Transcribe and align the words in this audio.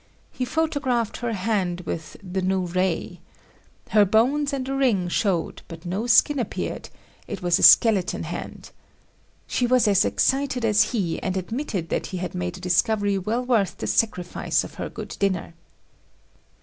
He 0.31 0.45
photographed 0.45 1.17
her 1.17 1.33
hand 1.33 1.81
with 1.81 2.17
the 2.23 2.41
"new 2.41 2.65
ray." 2.65 3.19
Her 3.89 4.03
bones 4.03 4.51
and 4.51 4.67
a 4.67 4.73
ring 4.73 5.09
showed 5.09 5.61
but 5.67 5.85
no 5.85 6.07
skin 6.07 6.39
appeared 6.39 6.89
it 7.27 7.43
was 7.43 7.59
a 7.59 7.61
skeleton 7.61 8.23
hand. 8.23 8.71
She 9.45 9.67
was 9.67 9.87
as 9.87 10.03
excited 10.03 10.65
as 10.65 10.89
he 10.89 11.21
and 11.21 11.37
admitted 11.37 11.89
that 11.89 12.07
he 12.07 12.17
had 12.17 12.33
made 12.33 12.57
a 12.57 12.59
discovery 12.59 13.19
well 13.19 13.45
worth 13.45 13.77
the 13.77 13.85
sacrifice 13.85 14.63
of 14.63 14.73
her 14.81 14.89
good 14.89 15.15
dinner! 15.19 15.53